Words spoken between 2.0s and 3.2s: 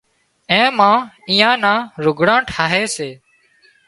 لگھڙان ٺاهي سي